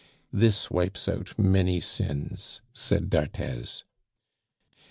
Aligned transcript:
"This 0.33 0.71
wipes 0.71 1.07
out 1.07 1.37
many 1.37 1.79
sins," 1.79 2.61
said 2.73 3.11
d'Arthez. 3.11 3.83